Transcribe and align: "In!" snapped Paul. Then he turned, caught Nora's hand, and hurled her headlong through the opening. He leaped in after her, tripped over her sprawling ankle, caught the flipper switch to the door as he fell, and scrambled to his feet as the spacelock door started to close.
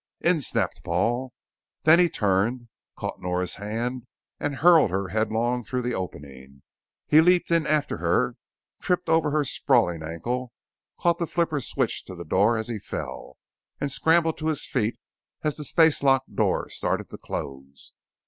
"In!" 0.19 0.41
snapped 0.41 0.81
Paul. 0.83 1.31
Then 1.83 1.99
he 1.99 2.09
turned, 2.09 2.69
caught 2.95 3.21
Nora's 3.21 3.57
hand, 3.57 4.07
and 4.39 4.55
hurled 4.55 4.89
her 4.89 5.09
headlong 5.09 5.63
through 5.63 5.83
the 5.83 5.93
opening. 5.93 6.63
He 7.05 7.21
leaped 7.21 7.51
in 7.51 7.67
after 7.67 7.97
her, 7.97 8.33
tripped 8.81 9.09
over 9.09 9.29
her 9.29 9.43
sprawling 9.43 10.01
ankle, 10.01 10.53
caught 10.99 11.19
the 11.19 11.27
flipper 11.27 11.61
switch 11.61 12.03
to 12.05 12.15
the 12.15 12.25
door 12.25 12.57
as 12.57 12.67
he 12.67 12.79
fell, 12.79 13.37
and 13.79 13.91
scrambled 13.91 14.39
to 14.39 14.47
his 14.47 14.65
feet 14.65 14.97
as 15.43 15.55
the 15.55 15.63
spacelock 15.63 16.23
door 16.33 16.67
started 16.67 17.11
to 17.11 17.19
close. 17.19 17.93